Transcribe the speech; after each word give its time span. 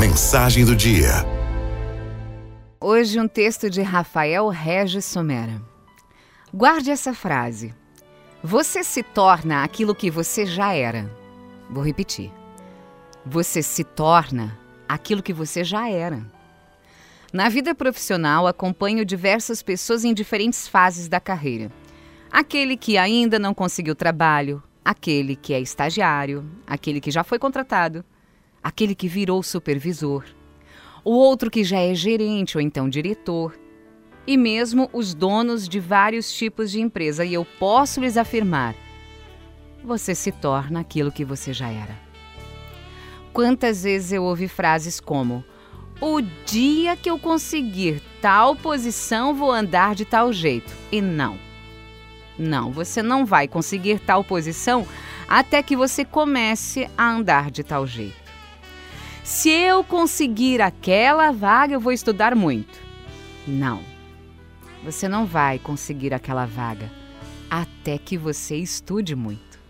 Mensagem 0.00 0.64
do 0.64 0.74
dia. 0.74 1.10
Hoje 2.80 3.20
um 3.20 3.28
texto 3.28 3.68
de 3.68 3.82
Rafael 3.82 4.48
Regis 4.48 5.04
Somera. 5.04 5.60
Guarde 6.54 6.90
essa 6.90 7.12
frase. 7.12 7.74
Você 8.42 8.82
se 8.82 9.02
torna 9.02 9.62
aquilo 9.62 9.94
que 9.94 10.10
você 10.10 10.46
já 10.46 10.72
era. 10.72 11.14
Vou 11.68 11.84
repetir. 11.84 12.32
Você 13.26 13.62
se 13.62 13.84
torna 13.84 14.58
aquilo 14.88 15.22
que 15.22 15.34
você 15.34 15.62
já 15.62 15.90
era. 15.90 16.26
Na 17.30 17.50
vida 17.50 17.74
profissional, 17.74 18.46
acompanho 18.46 19.04
diversas 19.04 19.62
pessoas 19.62 20.02
em 20.02 20.14
diferentes 20.14 20.66
fases 20.66 21.08
da 21.08 21.20
carreira. 21.20 21.70
Aquele 22.32 22.74
que 22.74 22.96
ainda 22.96 23.38
não 23.38 23.52
conseguiu 23.52 23.94
trabalho, 23.94 24.62
aquele 24.82 25.36
que 25.36 25.52
é 25.52 25.60
estagiário, 25.60 26.50
aquele 26.66 27.02
que 27.02 27.10
já 27.10 27.22
foi 27.22 27.38
contratado, 27.38 28.02
aquele 28.62 28.94
que 28.94 29.08
virou 29.08 29.42
supervisor, 29.42 30.24
o 31.04 31.12
outro 31.12 31.50
que 31.50 31.64
já 31.64 31.78
é 31.78 31.94
gerente 31.94 32.56
ou 32.56 32.60
então 32.60 32.88
diretor, 32.88 33.58
e 34.26 34.36
mesmo 34.36 34.88
os 34.92 35.14
donos 35.14 35.68
de 35.68 35.80
vários 35.80 36.32
tipos 36.32 36.70
de 36.70 36.80
empresa. 36.80 37.24
E 37.24 37.34
eu 37.34 37.44
posso 37.58 38.00
lhes 38.00 38.16
afirmar: 38.16 38.74
você 39.82 40.14
se 40.14 40.30
torna 40.30 40.80
aquilo 40.80 41.12
que 41.12 41.24
você 41.24 41.52
já 41.52 41.68
era. 41.68 41.98
Quantas 43.32 43.84
vezes 43.84 44.12
eu 44.12 44.24
ouvi 44.24 44.48
frases 44.48 45.00
como: 45.00 45.44
o 46.00 46.20
dia 46.46 46.96
que 46.96 47.10
eu 47.10 47.18
conseguir 47.18 48.02
tal 48.20 48.54
posição, 48.54 49.34
vou 49.34 49.50
andar 49.50 49.94
de 49.94 50.04
tal 50.04 50.32
jeito. 50.32 50.72
E 50.90 51.00
não. 51.00 51.38
Não, 52.38 52.72
você 52.72 53.02
não 53.02 53.26
vai 53.26 53.46
conseguir 53.46 53.98
tal 54.00 54.24
posição 54.24 54.86
até 55.28 55.62
que 55.62 55.76
você 55.76 56.04
comece 56.04 56.88
a 56.96 57.10
andar 57.10 57.50
de 57.50 57.62
tal 57.62 57.86
jeito. 57.86 58.29
Se 59.30 59.48
eu 59.48 59.84
conseguir 59.84 60.60
aquela 60.60 61.30
vaga, 61.30 61.72
eu 61.72 61.80
vou 61.80 61.92
estudar 61.92 62.34
muito. 62.34 62.80
Não. 63.46 63.80
Você 64.84 65.08
não 65.08 65.24
vai 65.24 65.56
conseguir 65.60 66.12
aquela 66.12 66.46
vaga 66.46 66.90
até 67.48 67.96
que 67.96 68.18
você 68.18 68.56
estude 68.56 69.14
muito. 69.14 69.60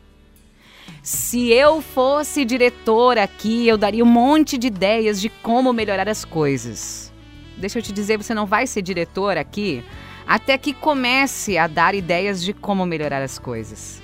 Se 1.03 1.53
eu 1.53 1.83
fosse 1.83 2.43
diretor 2.43 3.19
aqui, 3.19 3.69
eu 3.69 3.77
daria 3.77 4.03
um 4.03 4.09
monte 4.09 4.57
de 4.57 4.69
ideias 4.69 5.21
de 5.21 5.29
como 5.29 5.75
melhorar 5.75 6.09
as 6.09 6.25
coisas. 6.25 7.13
Deixa 7.59 7.81
eu 7.81 7.83
te 7.83 7.93
dizer, 7.93 8.17
você 8.17 8.33
não 8.33 8.47
vai 8.47 8.67
ser 8.67 8.81
diretor 8.81 9.37
aqui 9.37 9.85
até 10.27 10.57
que 10.57 10.73
comece 10.73 11.59
a 11.59 11.67
dar 11.67 11.95
ideias 11.95 12.43
de 12.43 12.55
como 12.55 12.87
melhorar 12.87 13.21
as 13.21 13.39
coisas. 13.39 14.01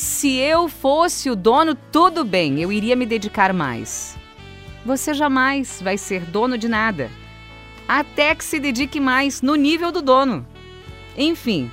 Se 0.00 0.34
eu 0.38 0.66
fosse 0.66 1.28
o 1.28 1.36
dono, 1.36 1.74
tudo 1.74 2.24
bem, 2.24 2.58
eu 2.58 2.72
iria 2.72 2.96
me 2.96 3.04
dedicar 3.04 3.52
mais. 3.52 4.16
Você 4.82 5.12
jamais 5.12 5.78
vai 5.82 5.98
ser 5.98 6.22
dono 6.22 6.56
de 6.56 6.70
nada, 6.70 7.10
até 7.86 8.34
que 8.34 8.42
se 8.42 8.58
dedique 8.58 8.98
mais 8.98 9.42
no 9.42 9.54
nível 9.56 9.92
do 9.92 10.00
dono. 10.00 10.46
Enfim, 11.18 11.70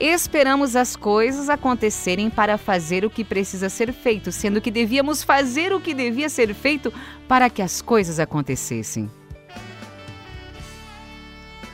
esperamos 0.00 0.74
as 0.74 0.96
coisas 0.96 1.48
acontecerem 1.48 2.28
para 2.28 2.58
fazer 2.58 3.04
o 3.04 3.10
que 3.10 3.22
precisa 3.22 3.68
ser 3.68 3.92
feito, 3.92 4.32
sendo 4.32 4.60
que 4.60 4.72
devíamos 4.72 5.22
fazer 5.22 5.72
o 5.72 5.80
que 5.80 5.94
devia 5.94 6.28
ser 6.28 6.52
feito 6.52 6.92
para 7.28 7.48
que 7.48 7.62
as 7.62 7.80
coisas 7.80 8.18
acontecessem. 8.18 9.08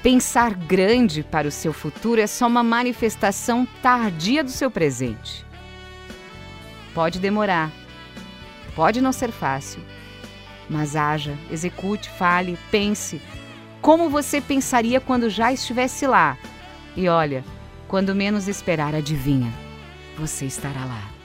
Pensar 0.06 0.54
grande 0.54 1.24
para 1.24 1.48
o 1.48 1.50
seu 1.50 1.72
futuro 1.72 2.20
é 2.20 2.28
só 2.28 2.46
uma 2.46 2.62
manifestação 2.62 3.66
tardia 3.82 4.44
do 4.44 4.52
seu 4.52 4.70
presente. 4.70 5.44
Pode 6.94 7.18
demorar, 7.18 7.72
pode 8.76 9.00
não 9.00 9.10
ser 9.10 9.32
fácil, 9.32 9.82
mas 10.70 10.94
haja, 10.94 11.36
execute, 11.50 12.08
fale, 12.08 12.56
pense 12.70 13.20
como 13.82 14.08
você 14.08 14.40
pensaria 14.40 15.00
quando 15.00 15.28
já 15.28 15.52
estivesse 15.52 16.06
lá. 16.06 16.38
E 16.96 17.08
olha, 17.08 17.44
quando 17.88 18.14
menos 18.14 18.46
esperar, 18.46 18.94
adivinha, 18.94 19.52
você 20.16 20.46
estará 20.46 20.84
lá. 20.84 21.15